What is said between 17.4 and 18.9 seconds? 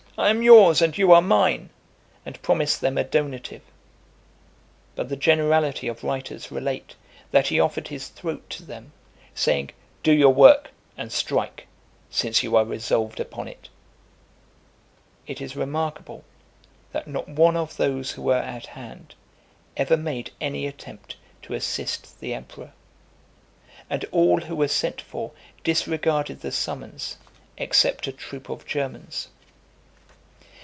of those who were at